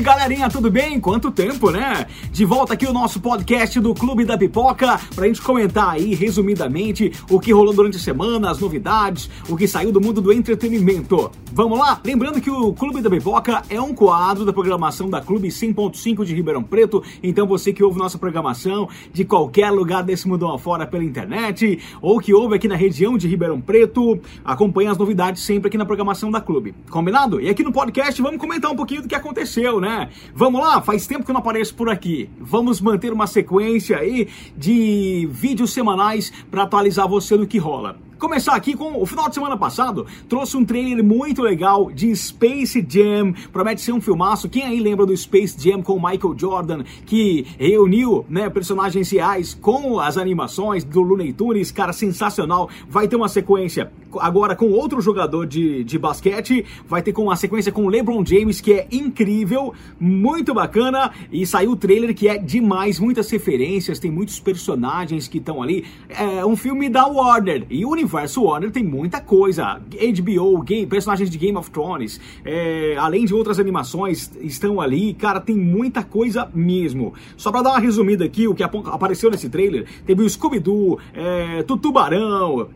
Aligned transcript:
galerinha, 0.00 0.48
tudo 0.48 0.70
bem? 0.70 1.00
Quanto 1.00 1.30
tempo, 1.30 1.70
né? 1.70 2.06
De 2.30 2.44
volta 2.44 2.74
aqui 2.74 2.86
o 2.86 2.92
nosso 2.92 3.20
podcast 3.20 3.80
do 3.80 3.92
Clube 3.94 4.24
da 4.24 4.38
Pipoca 4.38 4.98
pra 5.14 5.26
gente 5.26 5.42
comentar 5.42 5.90
aí, 5.90 6.14
resumidamente, 6.14 7.12
o 7.28 7.40
que 7.40 7.52
rolou 7.52 7.74
durante 7.74 7.96
a 7.96 8.00
semana, 8.00 8.50
as 8.50 8.60
novidades, 8.60 9.28
o 9.48 9.56
que 9.56 9.66
saiu 9.66 9.90
do 9.90 10.00
mundo 10.00 10.20
do 10.20 10.32
entretenimento. 10.32 11.30
Vamos 11.52 11.78
lá? 11.78 12.00
Lembrando 12.04 12.40
que 12.40 12.50
o 12.50 12.72
Clube 12.72 13.02
da 13.02 13.10
Pipoca 13.10 13.62
é 13.68 13.80
um 13.80 13.92
quadro 13.92 14.44
da 14.44 14.52
programação 14.52 15.10
da 15.10 15.20
Clube 15.20 15.48
100.5 15.48 16.24
de 16.24 16.34
Ribeirão 16.34 16.62
Preto, 16.62 17.02
então 17.22 17.46
você 17.46 17.72
que 17.72 17.82
ouve 17.82 17.98
nossa 17.98 18.18
programação 18.18 18.88
de 19.12 19.24
qualquer 19.24 19.70
lugar 19.70 20.04
desse 20.04 20.28
mundo 20.28 20.46
afora 20.46 20.86
pela 20.86 21.02
internet, 21.02 21.78
ou 22.00 22.20
que 22.20 22.32
ouve 22.32 22.54
aqui 22.54 22.68
na 22.68 22.76
região 22.76 23.18
de 23.18 23.26
Ribeirão 23.26 23.60
Preto, 23.60 24.20
acompanha 24.44 24.92
as 24.92 24.98
novidades 24.98 25.42
sempre 25.42 25.68
aqui 25.68 25.76
na 25.76 25.86
programação 25.86 26.30
da 26.30 26.40
Clube. 26.40 26.74
Combinado? 26.88 27.40
E 27.40 27.48
aqui 27.48 27.64
no 27.64 27.72
podcast 27.72 28.20
vamos 28.22 28.38
comentar 28.38 28.70
um 28.70 28.76
pouquinho 28.76 29.02
do 29.02 29.08
que 29.08 29.14
aconteceu, 29.14 29.80
né? 29.80 29.87
Vamos 30.34 30.60
lá, 30.60 30.80
faz 30.82 31.06
tempo 31.06 31.24
que 31.24 31.30
eu 31.30 31.34
não 31.34 31.40
apareço 31.40 31.74
por 31.74 31.88
aqui. 31.88 32.28
Vamos 32.38 32.80
manter 32.80 33.12
uma 33.12 33.26
sequência 33.26 33.98
aí 33.98 34.28
de 34.56 35.28
vídeos 35.30 35.72
semanais 35.72 36.32
para 36.50 36.64
atualizar 36.64 37.08
você 37.08 37.36
do 37.36 37.46
que 37.46 37.58
rola. 37.58 38.07
Começar 38.18 38.56
aqui 38.56 38.74
com 38.74 39.00
o 39.00 39.06
final 39.06 39.28
de 39.28 39.36
semana 39.36 39.56
passado, 39.56 40.04
trouxe 40.28 40.56
um 40.56 40.64
trailer 40.64 41.04
muito 41.04 41.40
legal 41.40 41.88
de 41.92 42.14
Space 42.16 42.84
Jam, 42.88 43.32
promete 43.52 43.80
ser 43.80 43.92
um 43.92 44.00
filmaço. 44.00 44.48
Quem 44.48 44.64
aí 44.64 44.80
lembra 44.80 45.06
do 45.06 45.16
Space 45.16 45.54
Jam 45.56 45.80
com 45.82 45.94
Michael 45.94 46.34
Jordan, 46.36 46.82
que 47.06 47.46
reuniu 47.56 48.26
né, 48.28 48.50
personagens 48.50 49.08
reais 49.12 49.54
com 49.54 50.00
as 50.00 50.16
animações 50.16 50.82
do 50.82 51.00
Looney 51.00 51.32
Tunes, 51.32 51.70
cara, 51.70 51.92
sensacional. 51.92 52.68
Vai 52.88 53.06
ter 53.06 53.14
uma 53.14 53.28
sequência 53.28 53.88
agora 54.18 54.56
com 54.56 54.70
outro 54.70 55.00
jogador 55.00 55.46
de, 55.46 55.84
de 55.84 55.98
basquete, 55.98 56.64
vai 56.86 57.02
ter 57.02 57.12
com 57.12 57.24
uma 57.24 57.36
sequência 57.36 57.70
com 57.70 57.88
LeBron 57.88 58.24
James, 58.24 58.60
que 58.60 58.72
é 58.72 58.88
incrível, 58.90 59.74
muito 60.00 60.54
bacana, 60.54 61.12
e 61.30 61.46
saiu 61.46 61.72
o 61.72 61.76
trailer 61.76 62.14
que 62.14 62.28
é 62.28 62.38
demais, 62.38 62.98
muitas 62.98 63.30
referências, 63.30 63.98
tem 63.98 64.10
muitos 64.10 64.40
personagens 64.40 65.28
que 65.28 65.38
estão 65.38 65.62
ali. 65.62 65.84
É 66.08 66.44
um 66.44 66.56
filme 66.56 66.88
da 66.88 67.06
Warner, 67.06 67.66
e 67.68 67.84
o 67.84 67.90
universo 68.08 68.42
Warner 68.42 68.70
tem 68.70 68.82
muita 68.82 69.20
coisa. 69.20 69.80
HBO, 69.90 70.62
game, 70.62 70.86
personagens 70.86 71.28
de 71.28 71.36
Game 71.36 71.56
of 71.56 71.70
Thrones, 71.70 72.20
é, 72.44 72.96
além 72.98 73.24
de 73.24 73.34
outras 73.34 73.58
animações, 73.58 74.30
estão 74.40 74.80
ali. 74.80 75.14
Cara, 75.14 75.40
tem 75.40 75.56
muita 75.56 76.02
coisa 76.02 76.48
mesmo. 76.54 77.12
Só 77.36 77.50
pra 77.50 77.62
dar 77.62 77.70
uma 77.70 77.78
resumida 77.78 78.24
aqui, 78.24 78.48
o 78.48 78.54
que 78.54 78.62
apareceu 78.62 79.30
nesse 79.30 79.48
trailer, 79.48 79.86
teve 80.06 80.22
o 80.22 80.28
Scooby-Doo, 80.28 80.98
é, 81.12 81.64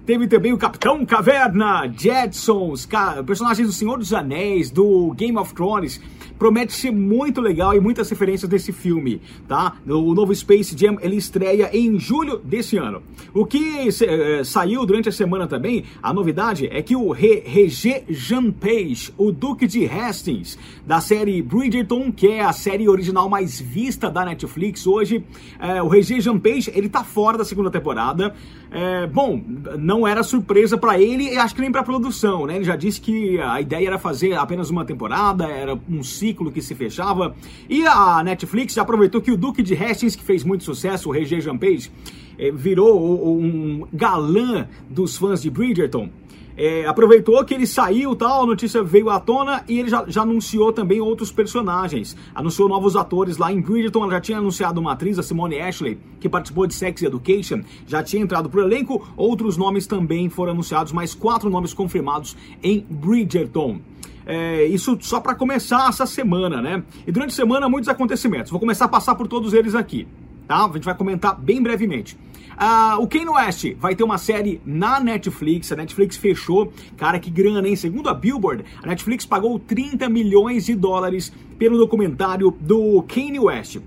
teve 0.05 0.27
também 0.27 0.53
o 0.53 0.59
Capitão 0.59 1.05
Caverna, 1.07 1.91
Jetsons, 1.97 2.89
personagens 3.27 3.67
do 3.67 3.73
Senhor 3.73 3.99
dos 3.99 4.13
Anéis, 4.13 4.71
do 4.71 5.13
Game 5.17 5.37
of 5.39 5.55
Thrones 5.55 6.01
promete 6.43 6.73
ser 6.73 6.91
muito 6.91 7.41
legal 7.41 7.73
e 7.73 7.79
muitas 7.79 8.11
referências 8.11 8.51
desse 8.51 8.73
filme, 8.73 9.23
tá? 9.47 9.77
O 9.87 10.13
novo 10.13 10.35
Space 10.35 10.77
Jam 10.77 10.99
ele 11.01 11.15
estreia 11.15 11.71
em 11.73 11.97
julho 12.01 12.39
desse 12.39 12.77
ano. 12.77 13.01
O 13.33 13.47
que 13.47 13.89
eh, 13.89 14.43
saiu 14.43 14.85
durante 14.85 15.09
a 15.09 15.13
semana 15.13 15.47
também, 15.47 15.85
a 16.03 16.13
novidade 16.13 16.67
é 16.67 16.83
que 16.83 16.97
o 16.97 17.13
Re 17.13 17.45
Regé 17.47 18.03
Jean 18.09 18.51
Page, 18.51 19.15
o 19.17 19.31
Duque 19.31 19.69
de 19.69 19.87
Hastings, 19.87 20.59
da 20.85 21.01
série 21.01 21.41
Bridgerton, 21.41 22.11
que 22.11 22.27
é 22.27 22.41
a 22.41 22.53
série 22.53 22.89
original 22.89 23.29
mais 23.29 23.61
vista 23.61 24.11
da 24.11 24.25
Netflix 24.25 24.85
hoje, 24.85 25.25
eh, 25.61 25.81
o 25.81 25.87
Regé 25.87 26.19
Jean 26.19 26.41
Page 26.41 26.73
ele 26.75 26.89
tá 26.89 27.05
fora 27.05 27.39
da 27.39 27.45
segunda 27.45 27.71
temporada. 27.71 28.35
Eh, 28.75 29.07
bom, 29.07 29.41
não 29.79 30.09
era 30.09 30.23
surpresa 30.23 30.77
para 30.77 30.99
ele 30.99 31.35
e 31.35 31.37
acho 31.39 31.55
que 31.55 31.61
nem 31.61 31.71
para 31.71 31.83
produção, 31.85 32.47
né? 32.47 32.57
Ele 32.57 32.65
já 32.65 32.75
disse 32.75 33.01
que 33.01 33.39
a 33.39 33.61
ideia 33.61 33.87
era 33.87 33.99
fazer 33.99 34.33
apenas 34.35 34.71
uma 34.71 34.85
temporada, 34.85 35.45
era 35.45 35.79
um 35.89 36.03
ciclo 36.03 36.32
ciclo 36.33 36.51
que 36.51 36.63
se 36.63 36.75
fechava. 36.75 37.35
E 37.69 37.87
a 37.87 38.23
Netflix 38.25 38.77
aproveitou 38.79 39.21
que 39.21 39.31
o 39.31 39.37
Duque 39.37 39.63
de 39.63 39.75
Hastings, 39.75 40.17
que 40.17 40.25
fez 40.25 40.43
muito 40.43 40.65
sucesso, 40.65 41.09
o 41.09 41.13
Regé 41.13 41.41
Jean 41.41 41.59
Page, 41.59 41.93
eh, 42.39 42.51
virou 42.51 43.39
um 43.39 43.87
galã 43.93 44.67
dos 44.89 45.17
fãs 45.17 45.43
de 45.43 45.51
Bridgerton. 45.51 46.09
É, 46.55 46.85
aproveitou 46.85 47.43
que 47.47 47.55
ele 47.55 47.67
saiu 47.67 48.15
tal, 48.15 48.43
a 48.43 48.47
notícia 48.47 48.83
veio 48.83 49.09
à 49.09 49.19
tona 49.19 49.65
e 49.67 49.79
ele 49.79 49.89
já, 49.89 50.05
já, 50.07 50.21
anunciou 50.21 50.71
também 50.71 51.01
outros 51.01 51.33
personagens. 51.33 52.15
Anunciou 52.35 52.69
novos 52.69 52.95
atores 52.95 53.39
lá 53.39 53.51
em 53.51 53.61
Bridgerton, 53.61 54.11
já 54.11 54.21
tinha 54.21 54.37
anunciado 54.37 54.79
uma 54.79 54.93
atriz, 54.93 55.19
a 55.19 55.23
Simone 55.23 55.59
Ashley, 55.59 55.99
que 56.21 56.29
participou 56.29 56.67
de 56.67 56.75
Sex 56.75 57.03
Education, 57.03 57.63
já 57.87 58.03
tinha 58.03 58.23
entrado 58.23 58.51
pro 58.51 58.61
elenco. 58.61 59.03
Outros 59.17 59.57
nomes 59.57 59.87
também 59.87 60.29
foram 60.29 60.53
anunciados, 60.53 60.93
mais 60.93 61.15
quatro 61.15 61.49
nomes 61.49 61.73
confirmados 61.73 62.37
em 62.63 62.85
Bridgerton. 62.89 63.81
É, 64.27 64.65
isso 64.65 64.97
só 65.01 65.21
para 65.21 65.35
começar 65.35 65.89
essa 65.89 66.07
semana, 66.07 66.61
né? 66.61 66.83
E 67.07 67.13
durante 67.13 67.31
a 67.31 67.35
semana, 67.35 67.69
muitos 67.69 67.89
acontecimentos. 67.89 68.51
Vou 68.51 68.61
começar 68.61 68.85
a 68.87 68.89
passar 68.89 69.15
por 69.15 69.27
todos 69.27 69.53
eles 69.53 69.75
aqui, 69.75 70.07
tá? 70.47 70.65
A 70.65 70.73
gente 70.73 70.85
vai 70.85 70.95
comentar 70.95 71.39
bem 71.39 71.63
brevemente. 71.63 72.17
Ah, 72.57 72.97
o 72.99 73.09
Kanye 73.09 73.29
West 73.29 73.75
vai 73.79 73.95
ter 73.95 74.05
uma 74.05 74.19
série 74.19 74.61
na 74.65 75.01
Netflix. 75.01 75.73
A 75.73 75.77
Netflix 75.77 76.17
fechou. 76.17 76.73
Cara, 76.97 77.19
que 77.19 77.31
grana, 77.31 77.67
hein? 77.67 77.77
Segundo 77.77 78.09
a 78.09 78.15
Billboard, 78.15 78.65
a 78.83 78.87
Netflix 78.87 79.25
pagou 79.25 79.59
30 79.59 80.09
milhões 80.09 80.67
de 80.67 80.75
dólares 80.75 81.33
pelo 81.59 81.79
documentário 81.79 82.51
do 82.61 83.03
Kanye 83.03 83.41
West. 83.41 83.79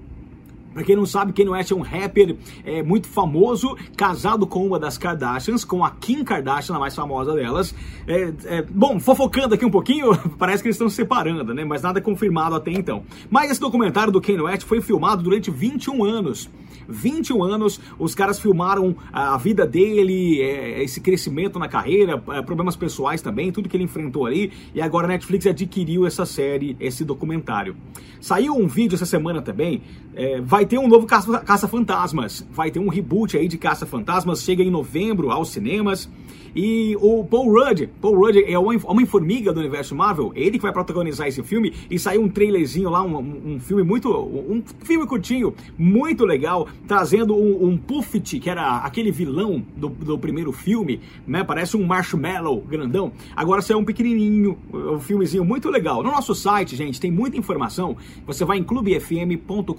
Pra 0.75 0.83
quem 0.83 0.93
não 0.93 1.05
sabe, 1.05 1.31
Kanye 1.31 1.51
West 1.51 1.71
é 1.71 1.75
um 1.75 1.79
rapper 1.79 2.35
é, 2.65 2.83
muito 2.83 3.07
famoso, 3.07 3.77
casado 3.95 4.45
com 4.45 4.67
uma 4.67 4.77
das 4.77 4.97
Kardashians, 4.97 5.63
com 5.63 5.85
a 5.85 5.91
Kim 5.91 6.21
Kardashian, 6.21 6.75
a 6.75 6.79
mais 6.79 6.93
famosa 6.93 7.33
delas. 7.33 7.73
É, 8.05 8.33
é, 8.43 8.61
bom, 8.61 8.99
fofocando 8.99 9.55
aqui 9.55 9.63
um 9.63 9.71
pouquinho, 9.71 10.13
parece 10.37 10.61
que 10.61 10.67
eles 10.67 10.75
estão 10.75 10.89
se 10.89 10.97
separando, 10.97 11.53
né? 11.53 11.63
Mas 11.63 11.81
nada 11.81 12.01
confirmado 12.01 12.55
até 12.55 12.71
então. 12.71 13.03
Mas 13.29 13.51
esse 13.51 13.61
documentário 13.61 14.11
do 14.11 14.19
Kanye 14.19 14.41
West 14.41 14.63
foi 14.63 14.81
filmado 14.81 15.23
durante 15.23 15.49
21 15.49 16.03
anos. 16.03 16.49
21 16.87 17.41
anos, 17.43 17.79
os 17.97 18.13
caras 18.13 18.39
filmaram 18.39 18.95
a 19.11 19.37
vida 19.37 19.65
dele, 19.65 20.41
é, 20.41 20.83
esse 20.83 20.99
crescimento 20.99 21.57
na 21.57 21.67
carreira, 21.67 22.21
é, 22.29 22.41
problemas 22.41 22.75
pessoais 22.75 23.21
também, 23.21 23.51
tudo 23.51 23.69
que 23.69 23.77
ele 23.77 23.83
enfrentou 23.83 24.25
ali. 24.25 24.51
E 24.73 24.81
agora 24.81 25.05
a 25.05 25.07
Netflix 25.07 25.47
adquiriu 25.47 26.05
essa 26.05 26.25
série, 26.25 26.75
esse 26.79 27.03
documentário. 27.03 27.75
Saiu 28.19 28.55
um 28.55 28.67
vídeo 28.67 28.95
essa 28.95 29.05
semana 29.05 29.41
também, 29.41 29.81
é, 30.15 30.41
vai 30.65 30.67
ter 30.67 30.79
um 30.79 30.87
novo 30.87 31.05
Caça-Fantasmas, 31.05 32.39
Caça 32.39 32.47
vai 32.51 32.71
ter 32.71 32.79
um 32.79 32.89
reboot 32.89 33.37
aí 33.37 33.47
de 33.47 33.55
Caça-Fantasmas, 33.55 34.41
chega 34.41 34.63
em 34.63 34.71
novembro 34.71 35.29
aos 35.29 35.49
cinemas. 35.49 36.09
E 36.55 36.95
o 37.01 37.25
Paul 37.25 37.51
Rudd, 37.51 37.89
Paul 37.99 38.15
Rudd 38.15 38.37
é 38.37 38.57
o 38.57 38.63
Homem-Formiga 38.63 39.51
do 39.51 39.59
universo 39.59 39.93
Marvel, 39.93 40.31
ele 40.35 40.57
que 40.57 40.63
vai 40.63 40.71
protagonizar 40.71 41.27
esse 41.27 41.43
filme 41.43 41.73
e 41.91 41.99
saiu 41.99 42.21
um 42.21 42.29
trailerzinho 42.29 42.89
lá, 42.89 43.03
um, 43.03 43.55
um 43.55 43.59
filme 43.59 43.83
muito, 43.83 44.09
um 44.09 44.63
filme 44.83 45.05
curtinho, 45.05 45.53
muito 45.77 46.25
legal, 46.25 46.67
trazendo 46.87 47.35
um, 47.35 47.67
um 47.67 47.77
Puffit, 47.77 48.39
que 48.39 48.49
era 48.49 48.77
aquele 48.77 49.11
vilão 49.11 49.63
do, 49.75 49.89
do 49.89 50.17
primeiro 50.17 50.51
filme, 50.53 51.01
né? 51.27 51.43
Parece 51.43 51.75
um 51.75 51.85
marshmallow 51.85 52.61
grandão. 52.61 53.11
Agora 53.35 53.61
saiu 53.61 53.79
um 53.79 53.85
pequenininho, 53.85 54.57
um 54.73 54.99
filmezinho 54.99 55.43
muito 55.43 55.69
legal. 55.69 56.01
No 56.01 56.11
nosso 56.11 56.33
site, 56.33 56.75
gente, 56.75 57.01
tem 57.01 57.11
muita 57.11 57.37
informação. 57.37 57.97
Você 58.25 58.45
vai 58.45 58.57
em 58.57 58.63
clubefm.com.br 58.63 59.73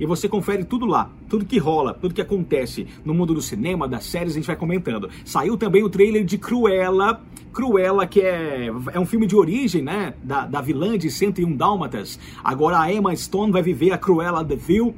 e 0.00 0.06
você 0.06 0.28
confere 0.28 0.64
tudo 0.64 0.86
lá, 0.86 1.10
tudo 1.28 1.44
que 1.44 1.58
rola, 1.58 1.92
tudo 1.92 2.14
que 2.14 2.22
acontece 2.22 2.86
no 3.04 3.12
mundo 3.12 3.34
do 3.34 3.42
cinema, 3.42 3.86
das 3.86 4.04
séries, 4.04 4.32
a 4.32 4.36
gente 4.36 4.46
vai 4.46 4.56
comentando. 4.56 5.10
Saiu 5.24 5.49
Saiu 5.50 5.56
também 5.56 5.82
o 5.82 5.90
trailer 5.90 6.24
de 6.24 6.38
Cruella. 6.38 7.20
Cruella, 7.52 8.06
que 8.06 8.20
é, 8.20 8.70
é 8.92 9.00
um 9.00 9.04
filme 9.04 9.26
de 9.26 9.34
origem, 9.34 9.82
né? 9.82 10.14
Da, 10.22 10.46
da 10.46 10.60
vilã 10.60 10.96
de 10.96 11.10
101 11.10 11.56
Dálmatas. 11.56 12.20
Agora 12.44 12.78
a 12.78 12.92
Emma 12.92 13.14
Stone 13.16 13.50
vai 13.50 13.60
viver 13.60 13.90
a 13.90 13.98
Cruella 13.98 14.44
de 14.44 14.54
Vil 14.54 14.94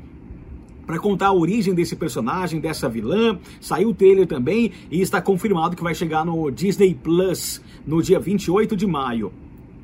para 0.87 0.99
contar 0.99 1.29
a 1.29 1.33
origem 1.33 1.73
desse 1.73 1.97
personagem, 1.97 2.61
dessa 2.61 2.87
vilã. 2.87 3.39
Saiu 3.63 3.89
o 3.91 3.95
trailer 3.95 4.27
também 4.27 4.73
e 4.91 5.01
está 5.01 5.23
confirmado 5.23 5.75
que 5.75 5.83
vai 5.83 5.95
chegar 5.95 6.23
no 6.23 6.51
Disney 6.51 6.95
Plus 6.95 7.63
no 7.87 8.03
dia 8.03 8.21
28 8.21 8.77
de 8.77 8.87
maio. 8.87 9.33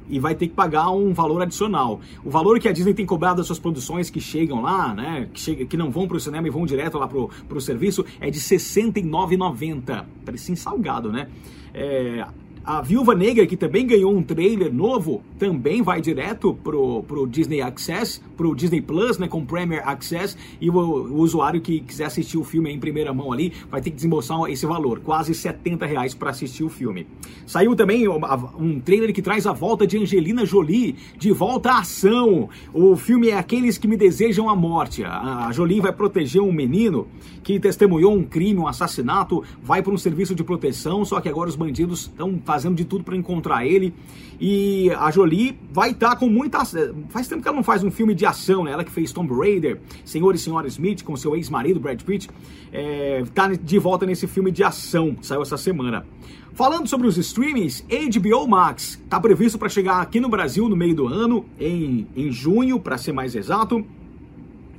E 0.09 0.19
vai 0.19 0.35
ter 0.35 0.49
que 0.49 0.55
pagar 0.55 0.91
um 0.91 1.13
valor 1.13 1.43
adicional. 1.43 2.01
O 2.25 2.31
valor 2.31 2.59
que 2.59 2.69
a 2.69 2.73
Disney 2.73 2.95
tem 2.95 3.07
cobrado 3.07 3.39
das 3.39 3.47
suas 3.47 3.59
produções 3.59 4.11
que 4.11 4.21
chegam 4.21 4.63
lá, 4.63 4.95
né? 4.95 5.29
Que, 5.33 5.41
chega, 5.41 5.65
que 5.67 5.77
não 5.77 5.91
vão 5.91 6.09
para 6.09 6.17
o 6.17 6.21
cinema 6.21 6.47
e 6.47 6.51
vão 6.51 6.67
direto 6.67 6.99
lá 6.99 7.07
para 7.07 7.19
o 7.19 7.61
serviço, 7.61 8.05
é 8.21 8.31
de 8.31 8.39
R$ 8.39 8.57
69,90. 8.57 10.05
Precinho 10.25 10.57
salgado, 10.57 11.13
né? 11.13 11.29
É, 11.75 12.27
A 12.69 12.83
Viúva 12.83 13.15
Negra, 13.15 13.47
que 13.47 13.57
também 13.57 13.87
ganhou 13.87 14.15
um 14.15 14.23
trailer 14.23 14.71
novo, 14.71 15.23
também 15.39 15.81
vai 15.81 16.03
direto 16.03 16.53
pro, 16.53 17.03
pro 17.05 17.27
Disney 17.27 17.63
Access, 17.63 18.21
pro 18.37 18.55
Disney 18.55 18.83
Plus, 18.83 19.17
né, 19.17 19.27
com 19.27 19.43
Premier 19.43 19.81
Access, 19.89 20.37
e 20.61 20.69
o, 20.69 20.75
o 20.75 21.17
usuário 21.17 21.63
que 21.63 21.81
quiser 21.81 22.05
assistir 22.05 22.37
o 22.37 22.45
filme 22.45 22.71
em 22.71 22.79
primeira 22.79 23.11
mão 23.15 23.33
ali 23.33 23.55
vai 23.71 23.81
ter 23.81 23.89
que 23.89 23.97
desembolsar 23.97 24.39
esse 24.51 24.67
valor, 24.67 25.01
quase 25.01 25.35
70 25.35 25.87
reais 25.87 26.13
para 26.13 26.29
assistir 26.29 26.63
o 26.63 26.69
filme. 26.69 27.07
Saiu 27.47 27.75
também 27.75 28.07
um 28.07 28.79
trailer 28.81 29.15
que 29.15 29.23
traz 29.23 29.47
a 29.47 29.55
volta 29.55 29.87
de 29.87 29.97
Angelina 29.97 30.45
Jolie, 30.45 30.95
de 31.17 31.33
volta 31.33 31.71
à 31.71 31.79
ação. 31.79 32.51
O 32.75 32.97
filme 32.97 33.31
é 33.31 33.39
Aqueles 33.39 33.79
que 33.79 33.89
me 33.89 33.97
desejam 33.97 34.51
a 34.51 34.55
morte. 34.55 35.03
A 35.05 35.51
Jolie 35.53 35.81
vai 35.81 35.93
proteger 35.93 36.43
um 36.43 36.53
menino 36.53 37.09
que 37.43 37.59
testemunhou 37.59 38.13
um 38.13 38.25
crime, 38.25 38.61
um 38.61 38.67
assassinato, 38.67 39.43
vai 39.63 39.83
para 39.83 39.95
um 39.95 39.97
serviço 39.97 40.35
de 40.35 40.45
proteção, 40.45 41.03
só 41.03 41.19
que 41.19 41.31
agora 41.31 41.49
os 41.49 41.57
bandidos 41.57 42.01
estão 42.01 42.39
fazendo 42.45 42.58
de 42.77 42.85
tudo 42.85 43.05
para 43.05 43.17
encontrar 43.17 43.67
ele. 43.67 43.95
E 44.41 44.91
a 44.99 45.11
Jolie 45.11 45.59
vai 45.73 45.91
estar 45.91 46.11
tá 46.11 46.17
com 46.17 46.29
muita. 46.29 46.65
Faz 47.09 47.27
tempo 47.29 47.43
que 47.43 47.49
ela 47.49 47.57
não 47.57 47.65
faz 47.65 47.83
um 47.83 47.91
filme 47.91 48.15
de 48.15 48.25
ação, 48.25 48.65
né? 48.65 48.73
Ela 48.73 48.85
que 48.85 48.91
fez 48.91 49.13
Tomb 49.13 49.33
Raider, 49.35 49.81
Senhor 50.05 50.35
e 50.35 50.39
Senhora 50.39 50.69
Smith, 50.69 51.03
com 51.03 51.17
seu 51.17 51.35
ex-marido 51.35 51.81
Brad 51.81 52.01
Pitt, 52.03 52.29
é, 52.73 53.25
tá 53.35 53.49
de 53.49 53.79
volta 53.79 54.07
nesse 54.07 54.27
filme 54.27 54.51
de 54.51 54.63
ação, 54.63 55.17
saiu 55.23 55.43
essa 55.43 55.57
semana. 55.57 56.07
Falando 56.59 56.89
sobre 56.89 57.07
os 57.07 57.17
streamings, 57.17 57.85
HBO 57.89 58.49
Max 58.49 58.99
está 59.05 59.21
previsto 59.21 59.59
para 59.59 59.69
chegar 59.69 60.01
aqui 60.01 60.19
no 60.19 60.29
Brasil 60.29 60.69
no 60.69 60.75
meio 60.75 60.95
do 60.95 61.07
ano, 61.07 61.47
em, 61.59 62.07
em 62.17 62.33
junho, 62.33 62.81
para 62.81 62.99
ser 62.99 63.13
mais 63.13 63.37
exato. 63.37 63.87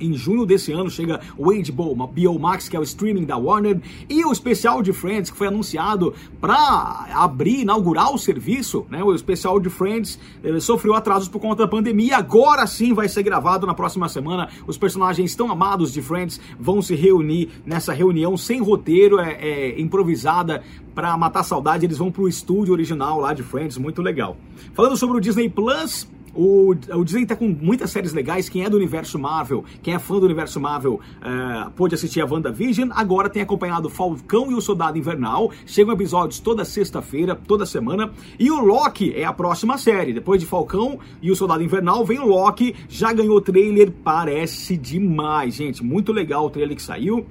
Em 0.00 0.14
junho 0.14 0.46
desse 0.46 0.72
ano 0.72 0.90
chega 0.90 1.20
o 1.36 1.50
HBO 1.52 2.38
Max, 2.38 2.68
que 2.68 2.76
é 2.76 2.80
o 2.80 2.82
streaming 2.82 3.24
da 3.24 3.36
Warner, 3.36 3.80
e 4.08 4.24
o 4.24 4.32
especial 4.32 4.82
de 4.82 4.92
Friends, 4.92 5.30
que 5.30 5.36
foi 5.36 5.48
anunciado 5.48 6.14
para 6.40 7.06
abrir, 7.14 7.60
inaugurar 7.60 8.12
o 8.14 8.18
serviço. 8.18 8.86
Né? 8.90 9.02
O 9.02 9.14
especial 9.14 9.60
de 9.60 9.68
Friends 9.68 10.18
sofreu 10.60 10.94
atrasos 10.94 11.28
por 11.28 11.40
conta 11.40 11.64
da 11.64 11.68
pandemia. 11.68 12.16
Agora 12.16 12.66
sim 12.66 12.92
vai 12.94 13.08
ser 13.08 13.22
gravado 13.22 13.66
na 13.66 13.74
próxima 13.74 14.08
semana. 14.08 14.48
Os 14.66 14.78
personagens 14.78 15.34
tão 15.34 15.50
amados 15.50 15.92
de 15.92 16.00
Friends 16.00 16.40
vão 16.58 16.80
se 16.80 16.94
reunir 16.94 17.48
nessa 17.64 17.92
reunião 17.92 18.36
sem 18.36 18.60
roteiro, 18.60 19.18
é, 19.18 19.32
é 19.32 19.80
improvisada 19.80 20.62
para 20.94 21.16
matar 21.16 21.42
saudade. 21.42 21.84
Eles 21.84 21.98
vão 21.98 22.10
para 22.10 22.22
o 22.22 22.28
estúdio 22.28 22.72
original 22.72 23.20
lá 23.20 23.32
de 23.32 23.42
Friends, 23.42 23.76
muito 23.76 24.02
legal. 24.02 24.36
Falando 24.74 24.96
sobre 24.96 25.16
o 25.16 25.20
Disney 25.20 25.48
Plus. 25.48 26.08
O, 26.34 26.70
o 26.70 27.04
Disney 27.04 27.26
tá 27.26 27.34
com 27.34 27.48
muitas 27.48 27.90
séries 27.90 28.12
legais. 28.12 28.48
Quem 28.48 28.64
é 28.64 28.70
do 28.70 28.76
universo 28.76 29.18
Marvel, 29.18 29.64
quem 29.82 29.94
é 29.94 29.98
fã 29.98 30.18
do 30.18 30.24
universo 30.24 30.60
Marvel, 30.60 30.94
uh, 30.94 31.70
pôde 31.72 31.94
assistir 31.94 32.20
a 32.20 32.26
WandaVision. 32.26 32.90
Agora 32.92 33.28
tem 33.28 33.42
acompanhado 33.42 33.88
Falcão 33.88 34.50
e 34.50 34.54
o 34.54 34.60
Soldado 34.60 34.96
Invernal. 34.96 35.50
Chegam 35.66 35.92
episódios 35.94 36.38
toda 36.38 36.64
sexta-feira, 36.64 37.34
toda 37.34 37.66
semana. 37.66 38.12
E 38.38 38.50
o 38.50 38.60
Loki 38.60 39.12
é 39.14 39.24
a 39.24 39.32
próxima 39.32 39.76
série. 39.76 40.12
Depois 40.12 40.40
de 40.40 40.46
Falcão 40.46 40.98
e 41.20 41.30
o 41.30 41.36
Soldado 41.36 41.62
Invernal, 41.62 42.04
vem 42.04 42.18
o 42.18 42.26
Loki. 42.26 42.76
Já 42.88 43.12
ganhou 43.12 43.40
trailer, 43.40 43.92
parece 44.04 44.76
demais, 44.76 45.54
gente. 45.54 45.82
Muito 45.82 46.12
legal 46.12 46.46
o 46.46 46.50
trailer 46.50 46.76
que 46.76 46.82
saiu. 46.82 47.26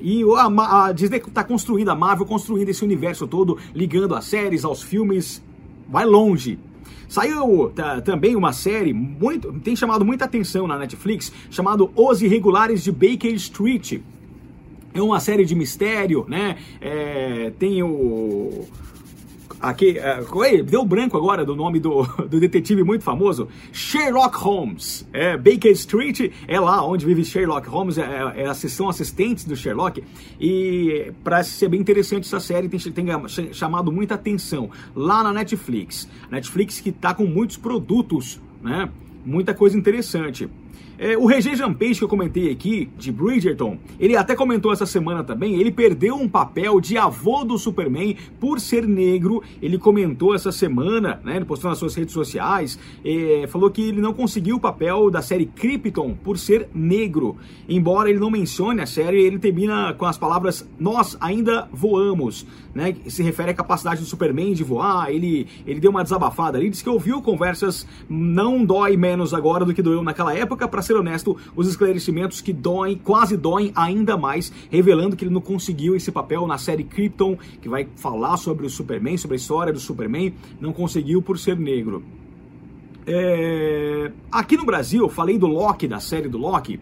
E 0.00 0.24
a, 0.36 0.86
a 0.86 0.92
Disney 0.92 1.18
está 1.18 1.44
construindo, 1.44 1.90
a 1.90 1.94
Marvel 1.94 2.26
construindo 2.26 2.68
esse 2.68 2.84
universo 2.84 3.26
todo, 3.28 3.56
ligando 3.72 4.16
as 4.16 4.24
séries 4.24 4.64
aos 4.64 4.82
filmes. 4.82 5.40
Vai 5.88 6.04
longe. 6.04 6.58
Saiu 7.08 7.72
também 8.04 8.36
uma 8.36 8.52
série 8.52 8.92
muito 8.92 9.52
tem 9.60 9.76
chamado 9.76 10.04
muita 10.04 10.24
atenção 10.24 10.66
na 10.66 10.78
Netflix, 10.78 11.32
chamado 11.50 11.90
Os 11.94 12.22
Irregulares 12.22 12.82
de 12.82 12.90
Baker 12.90 13.34
Street. 13.34 14.00
É 14.94 15.00
uma 15.00 15.20
série 15.20 15.44
de 15.44 15.54
mistério, 15.54 16.26
né? 16.28 16.56
É, 16.80 17.52
tem 17.58 17.82
o 17.82 18.66
Aqui, 19.62 19.96
uh, 19.96 20.64
deu 20.64 20.84
branco 20.84 21.16
agora 21.16 21.44
do 21.44 21.54
nome 21.54 21.78
do, 21.78 22.02
do 22.28 22.40
detetive 22.40 22.82
muito 22.82 23.04
famoso, 23.04 23.46
Sherlock 23.72 24.36
Holmes. 24.36 25.06
É, 25.12 25.36
Baker 25.36 25.70
Street 25.70 26.32
é 26.48 26.58
lá 26.58 26.84
onde 26.84 27.06
vive 27.06 27.24
Sherlock 27.24 27.68
Holmes, 27.68 27.96
é, 27.96 28.02
é, 28.34 28.42
é 28.42 28.54
são 28.54 28.88
assistentes 28.88 29.44
do 29.44 29.54
Sherlock. 29.54 30.02
E 30.40 31.12
parece 31.22 31.50
ser 31.50 31.68
bem 31.68 31.80
interessante 31.80 32.24
essa 32.24 32.40
série, 32.40 32.68
tem, 32.68 32.80
tem 32.80 33.06
chamado 33.52 33.92
muita 33.92 34.16
atenção 34.16 34.68
lá 34.96 35.22
na 35.22 35.32
Netflix. 35.32 36.08
Netflix 36.28 36.80
que 36.80 36.90
está 36.90 37.14
com 37.14 37.24
muitos 37.24 37.56
produtos, 37.56 38.40
né? 38.60 38.88
Muita 39.24 39.54
coisa 39.54 39.78
interessante. 39.78 40.48
É, 40.98 41.16
o 41.16 41.26
Regé 41.26 41.56
Jampage 41.56 41.98
que 41.98 42.04
eu 42.04 42.08
comentei 42.08 42.50
aqui, 42.50 42.88
de 42.96 43.10
Bridgerton, 43.10 43.76
ele 43.98 44.16
até 44.16 44.36
comentou 44.36 44.72
essa 44.72 44.86
semana 44.86 45.24
também, 45.24 45.56
ele 45.56 45.72
perdeu 45.72 46.14
um 46.14 46.28
papel 46.28 46.80
de 46.80 46.96
avô 46.96 47.44
do 47.44 47.58
Superman 47.58 48.16
por 48.38 48.60
ser 48.60 48.86
negro. 48.86 49.42
Ele 49.60 49.78
comentou 49.78 50.34
essa 50.34 50.52
semana, 50.52 51.20
né, 51.24 51.36
ele 51.36 51.44
postou 51.44 51.70
nas 51.70 51.78
suas 51.78 51.94
redes 51.94 52.12
sociais, 52.12 52.78
é, 53.04 53.46
falou 53.48 53.70
que 53.70 53.88
ele 53.88 54.00
não 54.00 54.12
conseguiu 54.12 54.56
o 54.56 54.60
papel 54.60 55.10
da 55.10 55.20
série 55.22 55.46
Krypton 55.46 56.14
por 56.14 56.38
ser 56.38 56.68
negro. 56.72 57.36
Embora 57.68 58.08
ele 58.08 58.20
não 58.20 58.30
mencione 58.30 58.80
a 58.80 58.86
série, 58.86 59.22
ele 59.22 59.38
termina 59.38 59.94
com 59.94 60.04
as 60.04 60.16
palavras 60.16 60.68
nós 60.78 61.16
ainda 61.20 61.68
voamos, 61.72 62.46
né, 62.74 62.94
se 63.06 63.22
refere 63.22 63.50
à 63.50 63.54
capacidade 63.54 64.00
do 64.00 64.06
Superman 64.06 64.52
de 64.52 64.62
voar. 64.62 65.10
Ele, 65.10 65.48
ele 65.66 65.80
deu 65.80 65.90
uma 65.90 66.02
desabafada 66.02 66.58
ali, 66.58 66.70
disse 66.70 66.84
que 66.84 66.90
ouviu 66.90 67.20
conversas 67.20 67.86
não 68.08 68.64
dói 68.64 68.96
menos 68.96 69.34
agora 69.34 69.64
do 69.64 69.74
que 69.74 69.82
doeu 69.82 70.02
naquela 70.02 70.34
época 70.34 70.61
para 70.68 70.82
ser 70.82 70.94
honesto, 70.94 71.36
os 71.54 71.68
esclarecimentos 71.68 72.40
que 72.40 72.52
doem, 72.52 72.96
quase 72.96 73.36
doem 73.36 73.72
ainda 73.74 74.16
mais, 74.16 74.52
revelando 74.70 75.16
que 75.16 75.24
ele 75.24 75.34
não 75.34 75.40
conseguiu 75.40 75.94
esse 75.96 76.10
papel 76.10 76.46
na 76.46 76.58
série 76.58 76.84
Krypton, 76.84 77.36
que 77.60 77.68
vai 77.68 77.88
falar 77.96 78.36
sobre 78.36 78.66
o 78.66 78.70
Superman, 78.70 79.16
sobre 79.16 79.36
a 79.36 79.38
história 79.38 79.72
do 79.72 79.80
Superman, 79.80 80.34
não 80.60 80.72
conseguiu 80.72 81.22
por 81.22 81.38
ser 81.38 81.56
negro. 81.56 82.02
É... 83.06 84.12
Aqui 84.30 84.56
no 84.56 84.64
Brasil, 84.64 85.08
falei 85.08 85.38
do 85.38 85.46
Loki, 85.46 85.88
da 85.88 86.00
série 86.00 86.28
do 86.28 86.38
Loki. 86.38 86.80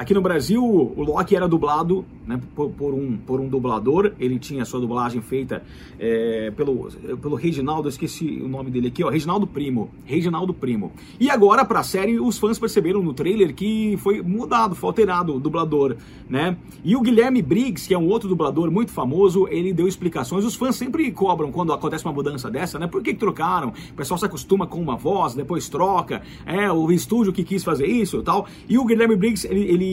Aqui 0.00 0.14
no 0.14 0.22
Brasil, 0.22 0.64
o 0.64 1.02
Loki 1.02 1.36
era 1.36 1.46
dublado 1.46 2.06
né, 2.26 2.40
por, 2.54 2.70
por, 2.70 2.94
um, 2.94 3.18
por 3.18 3.38
um 3.38 3.46
dublador, 3.46 4.12
ele 4.18 4.38
tinha 4.38 4.64
sua 4.64 4.80
dublagem 4.80 5.20
feita 5.20 5.62
é, 5.98 6.50
pelo, 6.52 6.88
pelo 7.20 7.36
Reginaldo, 7.36 7.86
eu 7.86 7.90
esqueci 7.90 8.40
o 8.42 8.48
nome 8.48 8.70
dele 8.70 8.88
aqui, 8.88 9.04
ó, 9.04 9.10
Reginaldo 9.10 9.46
Primo. 9.46 9.90
Reginaldo 10.06 10.54
Primo. 10.54 10.90
E 11.20 11.28
agora, 11.28 11.66
para 11.66 11.80
a 11.80 11.82
série, 11.82 12.18
os 12.18 12.38
fãs 12.38 12.58
perceberam 12.58 13.02
no 13.02 13.12
trailer 13.12 13.54
que 13.54 13.94
foi 13.98 14.22
mudado, 14.22 14.74
foi 14.74 14.88
alterado 14.88 15.34
o 15.34 15.38
dublador, 15.38 15.94
né? 16.30 16.56
E 16.82 16.96
o 16.96 17.02
Guilherme 17.02 17.42
Briggs, 17.42 17.86
que 17.86 17.92
é 17.92 17.98
um 17.98 18.08
outro 18.08 18.26
dublador 18.26 18.70
muito 18.70 18.92
famoso, 18.92 19.48
ele 19.48 19.70
deu 19.70 19.86
explicações. 19.86 20.46
Os 20.46 20.54
fãs 20.54 20.76
sempre 20.76 21.12
cobram 21.12 21.52
quando 21.52 21.74
acontece 21.74 22.06
uma 22.06 22.14
mudança 22.14 22.50
dessa, 22.50 22.78
né? 22.78 22.86
Por 22.86 23.02
que, 23.02 23.12
que 23.12 23.20
trocaram? 23.20 23.74
O 23.90 23.94
pessoal 23.94 24.16
se 24.16 24.24
acostuma 24.24 24.66
com 24.66 24.80
uma 24.80 24.96
voz, 24.96 25.34
depois 25.34 25.68
troca, 25.68 26.22
é, 26.46 26.72
o 26.72 26.90
estúdio 26.90 27.34
que 27.34 27.44
quis 27.44 27.62
fazer 27.62 27.86
isso 27.86 28.20
e 28.20 28.22
tal. 28.22 28.46
E 28.66 28.78
o 28.78 28.84
Guilherme 28.86 29.14
Briggs, 29.14 29.46
ele, 29.46 29.64
ele 29.64 29.89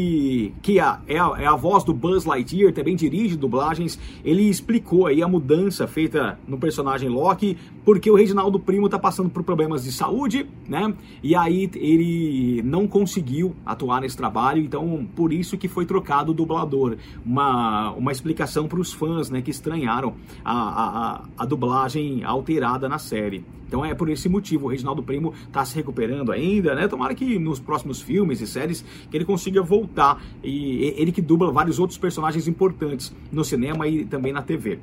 que 0.61 0.79
é 0.79 0.81
a, 0.81 0.99
é, 1.07 1.45
a, 1.45 1.55
voz 1.55 1.83
do 1.83 1.93
Buzz 1.93 2.25
Lightyear, 2.25 2.73
também 2.73 2.95
dirige 2.95 3.35
dublagens, 3.35 3.99
ele 4.23 4.43
explicou 4.43 5.07
aí 5.07 5.21
a 5.21 5.27
mudança 5.27 5.87
feita 5.87 6.39
no 6.47 6.57
personagem 6.57 7.09
Loki, 7.09 7.57
porque 7.83 8.09
o 8.09 8.15
Reginaldo 8.15 8.59
Primo 8.59 8.89
tá 8.89 8.99
passando 8.99 9.29
por 9.29 9.43
problemas 9.43 9.83
de 9.83 9.91
saúde, 9.91 10.45
né? 10.67 10.93
E 11.23 11.35
aí 11.35 11.69
ele 11.75 12.61
não 12.63 12.87
conseguiu 12.87 13.55
atuar 13.65 14.01
nesse 14.01 14.17
trabalho, 14.17 14.61
então 14.61 15.07
por 15.15 15.31
isso 15.31 15.57
que 15.57 15.67
foi 15.67 15.85
trocado 15.85 16.31
o 16.31 16.35
dublador. 16.35 16.97
Uma, 17.25 17.91
uma 17.91 18.11
explicação 18.11 18.67
para 18.67 18.79
os 18.79 18.91
fãs, 18.91 19.29
né, 19.29 19.41
que 19.41 19.51
estranharam 19.51 20.15
a, 20.43 20.53
a, 20.53 21.23
a 21.37 21.45
dublagem 21.45 22.23
alterada 22.23 22.89
na 22.89 22.99
série. 22.99 23.43
Então 23.67 23.83
é 23.83 23.93
por 23.93 24.09
esse 24.09 24.29
motivo, 24.29 24.65
o 24.65 24.69
Reginaldo 24.69 25.03
Primo 25.03 25.33
está 25.45 25.65
se 25.65 25.75
recuperando 25.75 26.31
ainda, 26.31 26.73
né? 26.73 26.87
Tomara 26.87 27.13
que 27.13 27.37
nos 27.37 27.59
próximos 27.59 28.01
filmes 28.01 28.39
e 28.39 28.47
séries 28.47 28.83
que 29.11 29.17
ele 29.17 29.25
consiga 29.25 29.61
voltar. 29.61 29.86
E 30.43 30.93
ele 30.97 31.11
que 31.11 31.21
dubla 31.21 31.51
vários 31.51 31.79
outros 31.79 31.97
personagens 31.97 32.47
importantes 32.47 33.13
no 33.31 33.43
cinema 33.43 33.87
e 33.87 34.05
também 34.05 34.31
na 34.31 34.41
TV. 34.41 34.79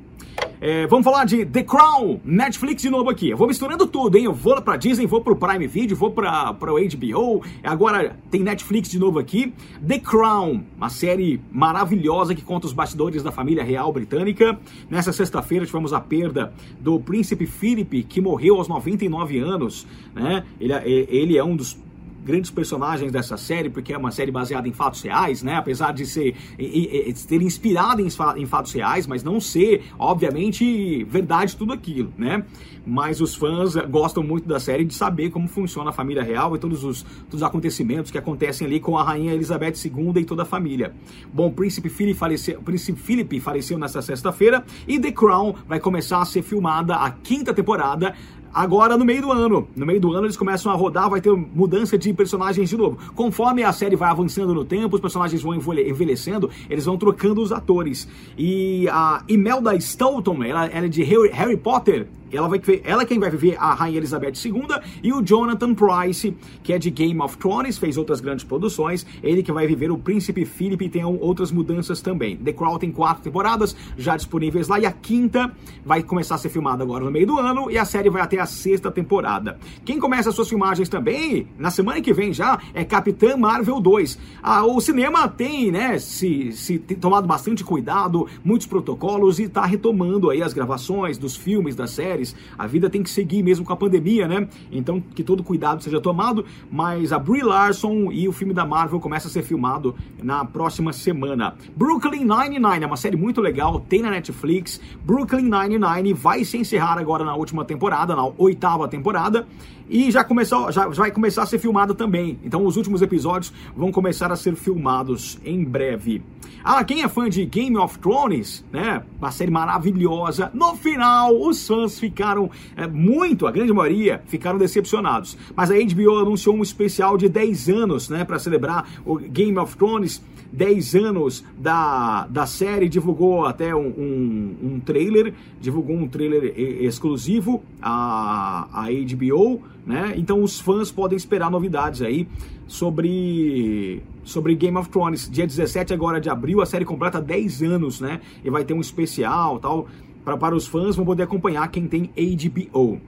É, 0.61 0.87
vamos 0.87 1.03
falar 1.03 1.25
de 1.25 1.45
The 1.45 1.63
Crown, 1.63 2.19
Netflix 2.23 2.81
de 2.81 2.89
novo 2.89 3.09
aqui. 3.09 3.29
Eu 3.29 3.37
vou 3.37 3.47
misturando 3.47 3.85
tudo, 3.85 4.17
hein? 4.17 4.25
Eu 4.25 4.33
vou 4.33 4.59
pra 4.61 4.77
Disney, 4.77 5.05
vou 5.05 5.21
pro 5.21 5.35
Prime 5.35 5.67
Video, 5.67 5.95
vou 5.95 6.11
pra, 6.11 6.53
pra 6.53 6.71
HBO. 6.71 7.43
Agora 7.63 8.17
tem 8.31 8.41
Netflix 8.41 8.89
de 8.89 8.97
novo 8.97 9.19
aqui. 9.19 9.53
The 9.85 9.99
Crown, 9.99 10.63
uma 10.77 10.89
série 10.89 11.41
maravilhosa 11.51 12.33
que 12.33 12.41
conta 12.41 12.67
os 12.67 12.73
bastidores 12.73 13.21
da 13.21 13.31
família 13.31 13.63
real 13.63 13.91
britânica. 13.91 14.57
Nessa 14.89 15.11
sexta-feira 15.11 15.65
tivemos 15.65 15.93
a 15.93 15.99
perda 15.99 16.53
do 16.79 16.99
príncipe 16.99 17.45
Philip, 17.45 18.03
que 18.03 18.21
morreu 18.21 18.55
aos 18.55 18.67
99 18.67 19.39
anos, 19.39 19.85
né? 20.13 20.45
Ele, 20.59 20.73
é, 20.73 20.87
ele 20.87 21.37
é 21.37 21.43
um 21.43 21.55
dos 21.55 21.77
grandes 22.25 22.49
personagens 22.49 23.11
dessa 23.11 23.37
série, 23.37 23.69
porque 23.69 23.93
é 23.93 23.97
uma 23.97 24.11
série 24.11 24.31
baseada 24.31 24.67
em 24.67 24.73
fatos 24.73 25.03
reais, 25.03 25.43
né? 25.43 25.55
Apesar 25.55 25.93
de 25.93 26.05
ser 26.07 26.35
e, 26.57 27.07
e, 27.07 27.13
ter 27.13 27.41
inspirado 27.41 28.01
em, 28.01 28.07
em 28.37 28.45
fatos 28.45 28.73
reais, 28.73 29.05
mas 29.05 29.23
não 29.23 29.39
ser, 29.39 29.83
obviamente, 29.99 31.03
verdade 31.03 31.55
tudo 31.55 31.71
aquilo, 31.71 32.11
né? 32.17 32.43
Mas 32.85 33.21
os 33.21 33.35
fãs 33.35 33.75
gostam 33.89 34.23
muito 34.23 34.47
da 34.47 34.59
série 34.59 34.83
de 34.83 34.93
saber 34.93 35.29
como 35.29 35.47
funciona 35.47 35.89
a 35.91 35.93
família 35.93 36.23
real 36.23 36.55
e 36.55 36.59
todos 36.59 36.83
os, 36.83 37.03
todos 37.03 37.35
os 37.35 37.43
acontecimentos 37.43 38.11
que 38.11 38.17
acontecem 38.17 38.65
ali 38.65 38.79
com 38.79 38.97
a 38.97 39.03
rainha 39.03 39.33
Elizabeth 39.33 39.73
II 39.85 40.13
e 40.17 40.25
toda 40.25 40.43
a 40.43 40.45
família. 40.45 40.93
Bom, 41.31 41.51
príncipe 41.51 41.89
Philip 41.89 42.17
faleceu, 42.17 42.61
príncipe 42.61 42.99
Philip 42.99 43.39
faleceu 43.39 43.77
nesta 43.77 44.01
sexta-feira 44.01 44.63
e 44.87 44.99
The 44.99 45.11
Crown 45.11 45.55
vai 45.67 45.79
começar 45.79 46.21
a 46.21 46.25
ser 46.25 46.41
filmada 46.41 46.95
a 46.95 47.11
quinta 47.11 47.53
temporada 47.53 48.15
Agora, 48.55 48.97
no 48.97 49.03
meio 49.03 49.21
do 49.21 49.31
ano, 49.33 49.67
no 49.75 49.85
meio 49.85 49.99
do 49.99 50.13
ano 50.13 50.25
eles 50.25 50.37
começam 50.37 50.71
a 50.71 50.75
rodar, 50.75 51.09
vai 51.09 51.19
ter 51.19 51.29
mudança 51.29 51.97
de 51.97 52.13
personagens 52.13 52.69
de 52.69 52.77
novo. 52.77 52.97
Conforme 53.13 53.63
a 53.63 53.73
série 53.73 53.97
vai 53.97 54.09
avançando 54.09 54.53
no 54.53 54.63
tempo, 54.63 54.95
os 54.95 55.01
personagens 55.01 55.41
vão 55.41 55.53
envelhecendo, 55.53 56.49
eles 56.69 56.85
vão 56.85 56.97
trocando 56.97 57.41
os 57.41 57.51
atores. 57.51 58.07
E 58.37 58.87
a 58.87 59.21
Imelda 59.27 59.75
Staunton, 59.75 60.41
ela, 60.41 60.67
ela 60.67 60.85
é 60.85 60.89
de 60.89 61.03
Harry 61.03 61.57
Potter, 61.57 62.07
ela, 62.31 62.47
vai, 62.47 62.61
ela 62.83 63.05
quem 63.05 63.19
vai 63.19 63.29
viver 63.29 63.57
a 63.59 63.73
Rainha 63.73 63.97
Elizabeth 63.97 64.33
II 64.43 64.67
e 65.03 65.13
o 65.13 65.21
Jonathan 65.21 65.73
Price, 65.73 66.35
que 66.63 66.73
é 66.73 66.77
de 66.77 66.89
Game 66.89 67.19
of 67.21 67.37
Thrones, 67.37 67.77
fez 67.77 67.97
outras 67.97 68.19
grandes 68.19 68.43
produções. 68.43 69.05
Ele 69.21 69.43
que 69.43 69.51
vai 69.51 69.67
viver 69.67 69.91
o 69.91 69.97
Príncipe 69.97 70.45
Philip 70.45 70.85
e 70.85 70.89
tem 70.89 71.03
outras 71.03 71.51
mudanças 71.51 72.01
também. 72.01 72.37
The 72.37 72.53
Crown 72.53 72.77
tem 72.77 72.91
quatro 72.91 73.23
temporadas 73.23 73.75
já 73.97 74.15
disponíveis 74.15 74.67
lá 74.67 74.79
e 74.79 74.85
a 74.85 74.91
quinta 74.91 75.51
vai 75.83 76.03
começar 76.03 76.35
a 76.35 76.37
ser 76.37 76.49
filmada 76.49 76.83
agora 76.83 77.05
no 77.05 77.11
meio 77.11 77.27
do 77.27 77.39
ano 77.39 77.69
e 77.69 77.77
a 77.77 77.85
série 77.85 78.09
vai 78.09 78.21
até 78.21 78.39
a 78.39 78.45
sexta 78.45 78.91
temporada. 78.91 79.57
Quem 79.83 79.99
começa 79.99 80.29
as 80.29 80.35
suas 80.35 80.49
filmagens 80.49 80.89
também, 80.89 81.47
na 81.57 81.69
semana 81.69 82.01
que 82.01 82.13
vem 82.13 82.33
já, 82.33 82.59
é 82.73 82.83
Capitã 82.83 83.37
Marvel 83.37 83.79
2. 83.79 84.17
Ah, 84.41 84.65
o 84.65 84.79
cinema 84.81 85.27
tem, 85.27 85.71
né, 85.71 85.99
se, 85.99 86.51
se 86.51 86.79
tem 86.79 86.97
tomado 86.97 87.27
bastante 87.27 87.63
cuidado, 87.63 88.27
muitos 88.43 88.67
protocolos 88.67 89.39
e 89.39 89.43
está 89.43 89.65
retomando 89.65 90.29
aí 90.29 90.41
as 90.41 90.53
gravações 90.53 91.17
dos 91.17 91.35
filmes, 91.35 91.75
das 91.75 91.91
séries 91.91 92.14
a 92.57 92.67
vida 92.67 92.89
tem 92.89 93.03
que 93.03 93.09
seguir 93.09 93.43
mesmo 93.43 93.65
com 93.65 93.73
a 93.73 93.75
pandemia, 93.75 94.27
né? 94.27 94.47
Então 94.71 94.99
que 94.99 95.23
todo 95.23 95.43
cuidado 95.43 95.83
seja 95.83 95.99
tomado. 95.99 96.45
Mas 96.71 97.11
a 97.11 97.19
Brie 97.19 97.43
Larson 97.43 98.11
e 98.11 98.27
o 98.27 98.31
filme 98.31 98.53
da 98.53 98.65
Marvel 98.65 98.99
começa 98.99 99.27
a 99.27 99.31
ser 99.31 99.43
filmado 99.43 99.95
na 100.21 100.45
próxima 100.45 100.93
semana. 100.93 101.55
Brooklyn 101.75 102.25
Nine-Nine 102.25 102.83
é 102.83 102.87
uma 102.87 102.97
série 102.97 103.17
muito 103.17 103.41
legal, 103.41 103.79
tem 103.79 104.01
na 104.01 104.11
Netflix. 104.11 104.79
Brooklyn 105.03 105.49
Nine-Nine 105.49 106.13
vai 106.13 106.43
se 106.43 106.57
encerrar 106.57 106.97
agora 106.97 107.23
na 107.23 107.35
última 107.35 107.65
temporada, 107.65 108.15
na 108.15 108.25
oitava 108.37 108.87
temporada 108.87 109.47
e 109.89 110.11
já 110.11 110.23
começou, 110.23 110.71
já, 110.71 110.83
já 110.89 111.01
vai 111.01 111.11
começar 111.11 111.43
a 111.43 111.45
ser 111.45 111.59
filmada 111.59 111.93
também. 111.93 112.39
Então 112.43 112.65
os 112.65 112.77
últimos 112.77 113.01
episódios 113.01 113.53
vão 113.75 113.91
começar 113.91 114.31
a 114.31 114.35
ser 114.35 114.55
filmados 114.55 115.39
em 115.45 115.63
breve. 115.63 116.23
Ah, 116.63 116.83
quem 116.83 117.03
é 117.03 117.07
fã 117.07 117.29
de 117.29 117.45
Game 117.45 117.77
of 117.77 117.99
Thrones, 117.99 118.65
né? 118.71 119.03
Uma 119.19 119.31
série 119.31 119.51
maravilhosa. 119.51 120.49
No 120.53 120.75
final, 120.75 121.39
os 121.39 121.67
fãs 121.67 121.99
ficaram 121.99 122.49
é, 122.75 122.87
muito, 122.87 123.45
a 123.45 123.51
grande 123.51 123.71
maioria, 123.71 124.23
ficaram 124.25 124.57
decepcionados. 124.57 125.37
Mas 125.55 125.69
a 125.69 125.75
HBO 125.75 126.17
anunciou 126.17 126.55
um 126.55 126.63
especial 126.63 127.17
de 127.17 127.29
10 127.29 127.69
anos, 127.69 128.09
né, 128.09 128.25
para 128.25 128.39
celebrar 128.39 128.89
o 129.05 129.17
Game 129.17 129.57
of 129.59 129.77
Thrones 129.77 130.21
10 130.51 130.95
anos 130.95 131.43
da, 131.57 132.27
da 132.27 132.45
série, 132.45 132.87
divulgou 132.87 133.45
até 133.45 133.75
um, 133.75 133.87
um, 133.87 134.55
um 134.63 134.79
trailer, 134.79 135.33
divulgou 135.59 135.95
um 135.95 136.07
trailer 136.07 136.53
exclusivo 136.57 137.61
a, 137.81 138.67
a 138.71 138.85
HBO, 138.89 139.61
né? 139.85 140.13
Então 140.17 140.41
os 140.41 140.59
fãs 140.59 140.91
podem 140.91 141.15
esperar 141.15 141.51
novidades 141.51 142.01
aí 142.01 142.27
sobre 142.67 144.01
sobre 144.23 144.55
Game 144.55 144.75
of 144.77 144.89
Thrones. 144.89 145.29
Dia 145.29 145.45
17 145.45 145.93
agora 145.93 146.19
de 146.19 146.29
abril, 146.29 146.61
a 146.61 146.65
série 146.65 146.85
completa 146.85 147.21
10 147.21 147.61
anos, 147.63 148.01
né? 148.01 148.19
E 148.43 148.49
vai 148.49 148.63
ter 148.63 148.73
um 148.73 148.81
especial, 148.81 149.59
tal, 149.59 149.87
para 150.23 150.35
para 150.37 150.55
os 150.55 150.65
fãs 150.65 150.95
vão 150.95 151.05
poder 151.05 151.23
acompanhar 151.23 151.67
quem 151.69 151.87
tem 151.87 152.09
HBO. 152.15 152.99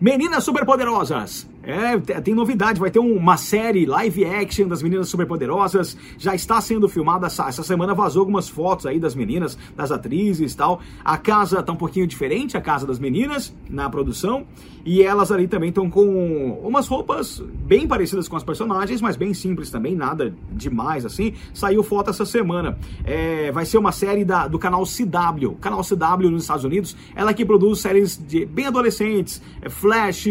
Meninas 0.00 0.44
Superpoderosas. 0.44 1.48
É, 1.68 1.98
tem 2.22 2.34
novidade, 2.34 2.80
vai 2.80 2.90
ter 2.90 2.98
uma 2.98 3.36
série 3.36 3.84
live 3.84 4.24
action 4.24 4.66
das 4.66 4.82
meninas 4.82 5.10
superpoderosas, 5.10 5.98
já 6.16 6.34
está 6.34 6.58
sendo 6.62 6.88
filmada, 6.88 7.26
essa 7.26 7.62
semana 7.62 7.92
vazou 7.92 8.20
algumas 8.20 8.48
fotos 8.48 8.86
aí 8.86 8.98
das 8.98 9.14
meninas, 9.14 9.58
das 9.76 9.92
atrizes 9.92 10.54
e 10.54 10.56
tal. 10.56 10.80
A 11.04 11.18
casa 11.18 11.62
tá 11.62 11.70
um 11.70 11.76
pouquinho 11.76 12.06
diferente, 12.06 12.56
a 12.56 12.60
casa 12.62 12.86
das 12.86 12.98
meninas, 12.98 13.54
na 13.68 13.90
produção, 13.90 14.46
e 14.82 15.02
elas 15.02 15.30
ali 15.30 15.46
também 15.46 15.68
estão 15.68 15.90
com 15.90 16.58
umas 16.64 16.88
roupas 16.88 17.42
bem 17.66 17.86
parecidas 17.86 18.28
com 18.28 18.36
as 18.36 18.42
personagens, 18.42 19.02
mas 19.02 19.16
bem 19.16 19.34
simples 19.34 19.70
também, 19.70 19.94
nada 19.94 20.34
demais 20.50 21.04
assim. 21.04 21.34
Saiu 21.52 21.82
foto 21.82 22.08
essa 22.08 22.24
semana. 22.24 22.78
É, 23.04 23.52
vai 23.52 23.66
ser 23.66 23.76
uma 23.76 23.92
série 23.92 24.24
da, 24.24 24.48
do 24.48 24.58
canal 24.58 24.84
CW, 24.84 25.56
canal 25.60 25.82
CW 25.82 26.30
nos 26.30 26.44
Estados 26.44 26.64
Unidos, 26.64 26.96
ela 27.14 27.34
que 27.34 27.44
produz 27.44 27.80
séries 27.80 28.16
de 28.16 28.46
bem 28.46 28.64
adolescentes, 28.64 29.42
é 29.60 29.68
Flash, 29.68 30.28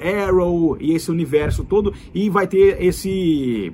Arrow, 0.00 0.77
e 0.80 0.92
esse 0.92 1.10
universo 1.10 1.64
todo 1.64 1.92
e 2.14 2.28
vai 2.30 2.46
ter 2.46 2.82
esse 2.82 3.72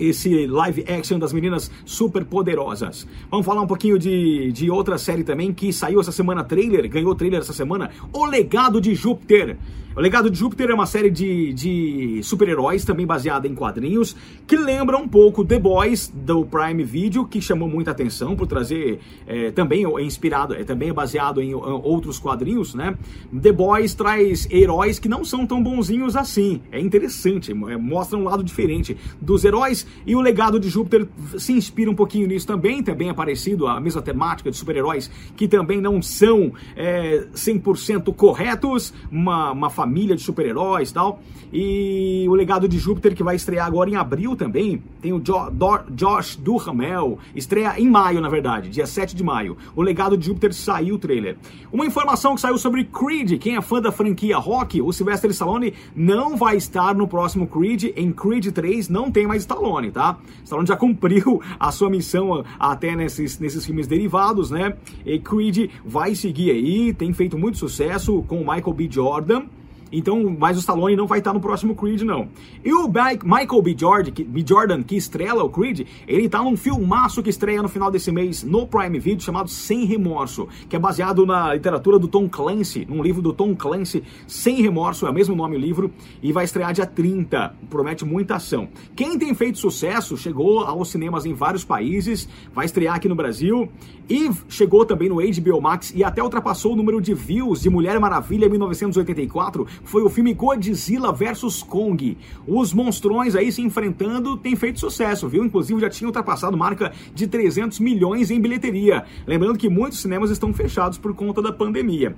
esse 0.00 0.46
live 0.46 0.84
action 0.88 1.18
das 1.18 1.32
meninas 1.32 1.70
super 1.84 2.24
poderosas. 2.24 3.06
Vamos 3.30 3.46
falar 3.46 3.60
um 3.60 3.66
pouquinho 3.66 3.98
de, 3.98 4.50
de 4.52 4.70
outra 4.70 4.98
série 4.98 5.22
também 5.22 5.52
que 5.52 5.72
saiu 5.72 6.00
essa 6.00 6.12
semana 6.12 6.42
trailer, 6.42 6.88
ganhou 6.88 7.14
trailer 7.14 7.40
essa 7.40 7.52
semana, 7.52 7.90
O 8.12 8.24
Legado 8.24 8.80
de 8.80 8.94
Júpiter. 8.94 9.56
O 9.96 10.00
Legado 10.00 10.30
de 10.30 10.38
Júpiter 10.38 10.70
é 10.70 10.74
uma 10.74 10.86
série 10.86 11.10
de, 11.10 11.52
de 11.52 12.20
super-heróis, 12.22 12.84
também 12.84 13.04
baseada 13.04 13.48
em 13.48 13.56
quadrinhos, 13.56 14.14
que 14.46 14.56
lembra 14.56 14.96
um 14.96 15.08
pouco 15.08 15.44
The 15.44 15.58
Boys 15.58 16.12
do 16.14 16.46
Prime 16.46 16.84
Video, 16.84 17.26
que 17.26 17.40
chamou 17.40 17.68
muita 17.68 17.90
atenção 17.90 18.36
por 18.36 18.46
trazer, 18.46 19.00
é, 19.26 19.50
também 19.50 19.84
é 19.84 20.02
inspirado, 20.02 20.54
é, 20.54 20.62
também 20.62 20.92
baseado 20.92 21.42
em, 21.42 21.50
em 21.50 21.54
outros 21.54 22.20
quadrinhos, 22.20 22.72
né? 22.72 22.96
The 23.42 23.50
Boys 23.50 23.92
traz 23.92 24.48
heróis 24.48 25.00
que 25.00 25.08
não 25.08 25.24
são 25.24 25.44
tão 25.44 25.60
bonzinhos 25.60 26.14
assim. 26.14 26.62
É 26.70 26.78
interessante, 26.78 27.50
é, 27.50 27.76
mostra 27.76 28.16
um 28.16 28.22
lado 28.22 28.44
diferente 28.44 28.96
dos 29.20 29.44
heróis 29.44 29.84
e 30.06 30.14
o 30.14 30.20
Legado 30.20 30.58
de 30.58 30.68
Júpiter 30.68 31.06
se 31.38 31.52
inspira 31.52 31.90
um 31.90 31.94
pouquinho 31.94 32.26
nisso 32.26 32.46
também, 32.46 32.82
também 32.82 33.08
é 33.08 33.12
parecido, 33.12 33.66
a 33.66 33.80
mesma 33.80 34.02
temática 34.02 34.50
de 34.50 34.56
super-heróis 34.56 35.10
que 35.36 35.46
também 35.48 35.80
não 35.80 36.00
são 36.00 36.52
é, 36.76 37.26
100% 37.34 38.14
corretos, 38.14 38.92
uma, 39.10 39.52
uma 39.52 39.70
família 39.70 40.16
de 40.16 40.22
super-heróis 40.22 40.90
e 40.90 40.94
tal. 40.94 41.22
E 41.52 42.26
o 42.28 42.34
Legado 42.34 42.68
de 42.68 42.78
Júpiter, 42.78 43.14
que 43.14 43.22
vai 43.22 43.34
estrear 43.34 43.66
agora 43.66 43.90
em 43.90 43.96
abril 43.96 44.36
também. 44.36 44.82
Tem 45.00 45.12
o 45.12 45.20
jo 45.20 45.50
Josh 45.90 46.36
Duhamel, 46.36 47.18
estreia 47.34 47.78
em 47.78 47.88
maio, 47.88 48.20
na 48.20 48.28
verdade, 48.28 48.70
dia 48.70 48.86
7 48.86 49.16
de 49.16 49.24
maio. 49.24 49.56
O 49.74 49.82
Legado 49.82 50.16
de 50.16 50.26
Júpiter 50.26 50.54
saiu 50.54 50.94
o 50.94 50.98
trailer. 50.98 51.36
Uma 51.72 51.84
informação 51.84 52.34
que 52.34 52.40
saiu 52.40 52.56
sobre 52.56 52.84
Creed, 52.84 53.38
quem 53.40 53.56
é 53.56 53.60
fã 53.60 53.80
da 53.80 53.90
franquia 53.90 54.38
Rock, 54.38 54.80
o 54.80 54.92
Sylvester 54.92 55.30
Stallone 55.30 55.74
não 55.94 56.36
vai 56.36 56.56
estar 56.56 56.94
no 56.94 57.08
próximo 57.08 57.46
Creed. 57.46 57.92
Em 57.96 58.12
Creed 58.12 58.46
3 58.52 58.88
não 58.88 59.10
tem 59.10 59.26
mais 59.26 59.42
Stallone, 59.42 59.69
tá? 59.90 60.18
Stallone 60.44 60.66
já 60.66 60.76
cumpriu 60.76 61.40
a 61.58 61.70
sua 61.70 61.90
missão 61.90 62.44
até 62.58 62.96
nesses, 62.96 63.38
nesses 63.38 63.64
filmes 63.64 63.86
derivados, 63.86 64.50
né? 64.50 64.74
E 65.04 65.18
Creed 65.18 65.70
vai 65.84 66.14
seguir 66.14 66.50
aí, 66.50 66.92
tem 66.94 67.12
feito 67.12 67.38
muito 67.38 67.58
sucesso 67.58 68.22
com 68.22 68.36
o 68.36 68.40
Michael 68.40 68.72
B. 68.72 68.88
Jordan. 68.90 69.44
Então, 69.92 70.36
mas 70.38 70.56
o 70.56 70.60
Stallone 70.60 70.96
não 70.96 71.06
vai 71.06 71.18
estar 71.18 71.32
no 71.32 71.40
próximo 71.40 71.74
Creed, 71.74 72.02
não. 72.02 72.28
E 72.64 72.72
o 72.72 72.88
Michael 72.88 73.62
B. 73.62 73.76
Jordan, 73.76 74.10
que, 74.10 74.22
B. 74.24 74.44
Jordan, 74.46 74.82
que 74.82 74.96
estrela 74.96 75.42
o 75.42 75.48
Creed, 75.48 75.86
ele 76.06 76.28
tá 76.28 76.42
num 76.42 76.56
filmaço 76.56 77.22
que 77.22 77.30
estreia 77.30 77.62
no 77.62 77.68
final 77.68 77.90
desse 77.90 78.12
mês 78.12 78.42
no 78.42 78.66
Prime 78.66 78.98
Video, 78.98 79.24
chamado 79.24 79.48
Sem 79.48 79.84
Remorso, 79.84 80.48
que 80.68 80.76
é 80.76 80.78
baseado 80.78 81.26
na 81.26 81.54
literatura 81.54 81.98
do 81.98 82.08
Tom 82.08 82.28
Clancy, 82.28 82.86
num 82.88 83.02
livro 83.02 83.20
do 83.20 83.32
Tom 83.32 83.54
Clancy, 83.54 84.02
Sem 84.26 84.62
Remorso, 84.62 85.06
é 85.06 85.10
o 85.10 85.14
mesmo 85.14 85.34
nome 85.34 85.56
o 85.56 85.58
livro, 85.60 85.92
e 86.22 86.32
vai 86.32 86.44
estrear 86.44 86.72
dia 86.72 86.86
30. 86.86 87.54
Promete 87.68 88.04
muita 88.04 88.36
ação. 88.36 88.68
Quem 88.94 89.18
tem 89.18 89.34
feito 89.34 89.58
sucesso, 89.58 90.16
chegou 90.16 90.60
aos 90.60 90.90
cinemas 90.90 91.26
em 91.26 91.34
vários 91.34 91.64
países, 91.64 92.28
vai 92.54 92.66
estrear 92.66 92.96
aqui 92.96 93.08
no 93.08 93.14
Brasil, 93.14 93.68
e 94.08 94.30
chegou 94.48 94.84
também 94.84 95.08
no 95.08 95.16
HBO 95.16 95.60
Max 95.60 95.92
e 95.94 96.02
até 96.02 96.22
ultrapassou 96.22 96.72
o 96.72 96.76
número 96.76 97.00
de 97.00 97.14
views 97.14 97.60
de 97.60 97.70
Mulher 97.70 97.98
Maravilha 98.00 98.48
1984 98.48 99.66
foi 99.84 100.02
o 100.02 100.08
filme 100.08 100.34
Godzilla 100.34 101.12
vs 101.12 101.62
Kong. 101.62 102.16
Os 102.46 102.72
monstrões 102.72 103.34
aí 103.34 103.50
se 103.50 103.62
enfrentando 103.62 104.36
tem 104.36 104.56
feito 104.56 104.80
sucesso, 104.80 105.28
viu? 105.28 105.44
Inclusive 105.44 105.80
já 105.80 105.90
tinha 105.90 106.08
ultrapassado 106.08 106.56
marca 106.56 106.92
de 107.14 107.26
300 107.26 107.78
milhões 107.80 108.30
em 108.30 108.40
bilheteria. 108.40 109.04
Lembrando 109.26 109.58
que 109.58 109.68
muitos 109.68 110.00
cinemas 110.00 110.30
estão 110.30 110.52
fechados 110.52 110.98
por 110.98 111.14
conta 111.14 111.42
da 111.42 111.52
pandemia. 111.52 112.16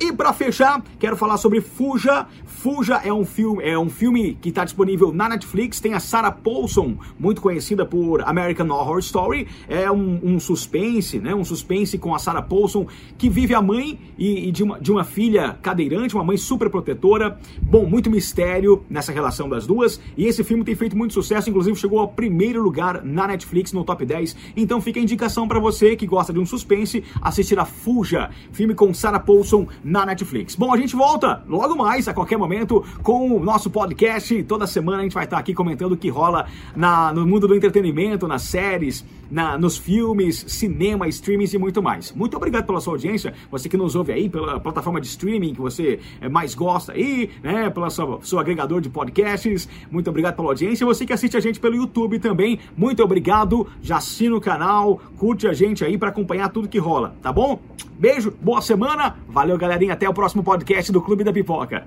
E 0.00 0.12
para 0.12 0.32
fechar, 0.32 0.82
quero 0.98 1.16
falar 1.16 1.36
sobre 1.36 1.60
Fuja. 1.60 2.26
Fuja 2.44 3.00
é 3.04 3.12
um 3.12 3.24
filme, 3.24 3.62
é 3.62 3.78
um 3.78 3.88
filme 3.88 4.36
que 4.40 4.48
está 4.48 4.64
disponível 4.64 5.12
na 5.12 5.28
Netflix. 5.28 5.78
Tem 5.80 5.94
a 5.94 6.00
Sarah 6.00 6.32
Paulson, 6.32 6.96
muito 7.18 7.40
conhecida 7.40 7.86
por 7.86 8.22
American 8.22 8.68
Horror 8.70 8.98
Story. 8.98 9.46
É 9.68 9.90
um, 9.90 10.18
um 10.22 10.40
suspense, 10.40 11.18
né? 11.20 11.34
Um 11.34 11.44
suspense 11.44 11.96
com 11.96 12.14
a 12.14 12.18
Sarah 12.18 12.42
Paulson 12.42 12.86
que 13.16 13.28
vive 13.28 13.54
a 13.54 13.62
mãe 13.62 13.98
e, 14.18 14.48
e, 14.48 14.52
de, 14.52 14.64
uma, 14.64 14.80
de 14.80 14.90
uma 14.90 15.04
filha 15.04 15.56
cadeirante, 15.62 16.14
uma 16.14 16.24
mãe 16.24 16.36
super 16.36 16.68
protetora. 16.68 17.38
Bom, 17.62 17.86
muito 17.86 18.10
mistério 18.10 18.82
nessa 18.90 19.12
relação 19.12 19.48
das 19.48 19.66
duas. 19.66 20.00
E 20.16 20.26
esse 20.26 20.42
filme 20.42 20.64
tem 20.64 20.74
feito 20.74 20.96
muito 20.96 21.14
sucesso, 21.14 21.48
inclusive 21.48 21.76
chegou 21.78 22.00
ao 22.00 22.08
primeiro 22.08 22.60
lugar 22.62 23.04
na 23.04 23.28
Netflix 23.28 23.72
no 23.72 23.84
top 23.84 24.04
10. 24.04 24.36
Então 24.56 24.80
fica 24.80 24.98
a 24.98 25.02
indicação 25.02 25.46
para 25.46 25.60
você 25.60 25.94
que 25.94 26.06
gosta 26.06 26.32
de 26.32 26.40
um 26.40 26.46
suspense 26.46 27.04
assistir 27.22 27.58
a 27.58 27.64
Fuja, 27.64 28.30
filme 28.50 28.74
com 28.74 28.92
Sarah 28.92 29.20
Paulson 29.20 29.68
na 29.84 30.06
Netflix. 30.06 30.56
Bom, 30.56 30.72
a 30.72 30.76
gente 30.76 30.96
volta 30.96 31.42
logo 31.46 31.76
mais, 31.76 32.08
a 32.08 32.14
qualquer 32.14 32.38
momento, 32.38 32.84
com 33.02 33.36
o 33.36 33.40
nosso 33.44 33.70
podcast. 33.70 34.42
Toda 34.44 34.66
semana 34.66 34.98
a 34.98 35.02
gente 35.02 35.14
vai 35.14 35.24
estar 35.24 35.38
aqui 35.38 35.52
comentando 35.52 35.92
o 35.92 35.96
que 35.96 36.08
rola 36.08 36.46
na, 36.74 37.12
no 37.12 37.26
mundo 37.26 37.46
do 37.46 37.54
entretenimento, 37.54 38.26
nas 38.26 38.42
séries, 38.42 39.04
na, 39.30 39.58
nos 39.58 39.76
filmes, 39.76 40.44
cinema, 40.48 41.08
streamings 41.08 41.52
e 41.52 41.58
muito 41.58 41.82
mais. 41.82 42.12
Muito 42.12 42.36
obrigado 42.36 42.66
pela 42.66 42.80
sua 42.80 42.94
audiência, 42.94 43.34
você 43.50 43.68
que 43.68 43.76
nos 43.76 43.94
ouve 43.94 44.12
aí 44.12 44.28
pela 44.28 44.60
plataforma 44.60 45.00
de 45.00 45.06
streaming 45.06 45.54
que 45.54 45.60
você 45.60 45.98
eh, 46.20 46.28
mais 46.28 46.54
gosta 46.54 46.92
aí, 46.92 47.30
né, 47.42 47.72
sua, 47.90 48.20
seu 48.22 48.38
agregador 48.38 48.80
de 48.80 48.88
podcasts. 48.88 49.68
Muito 49.90 50.08
obrigado 50.08 50.36
pela 50.36 50.48
audiência. 50.48 50.86
Você 50.86 51.04
que 51.04 51.12
assiste 51.12 51.36
a 51.36 51.40
gente 51.40 51.60
pelo 51.60 51.74
YouTube 51.74 52.18
também, 52.18 52.58
muito 52.76 53.02
obrigado. 53.02 53.66
Já 53.82 53.96
assina 53.96 54.36
o 54.36 54.40
canal, 54.40 55.00
curte 55.18 55.46
a 55.46 55.52
gente 55.52 55.84
aí 55.84 55.98
para 55.98 56.08
acompanhar 56.08 56.48
tudo 56.50 56.68
que 56.68 56.78
rola, 56.78 57.14
tá 57.22 57.32
bom? 57.32 57.60
Beijo, 57.98 58.32
boa 58.40 58.60
semana, 58.60 59.16
valeu 59.28 59.56
galerinha, 59.74 59.92
até 59.92 60.08
o 60.08 60.14
próximo 60.14 60.42
podcast 60.42 60.90
do 60.92 61.02
Clube 61.02 61.24
da 61.24 61.32
Pipoca. 61.32 61.84